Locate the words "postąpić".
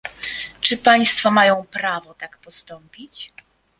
2.37-3.31